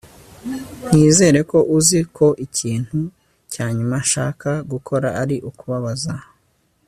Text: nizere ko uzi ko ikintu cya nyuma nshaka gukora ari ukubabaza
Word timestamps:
nizere 0.91 1.39
ko 1.51 1.59
uzi 1.77 1.99
ko 2.17 2.27
ikintu 2.45 2.99
cya 3.53 3.65
nyuma 3.75 3.95
nshaka 4.05 4.49
gukora 4.71 5.07
ari 5.21 5.35
ukubabaza 5.49 6.13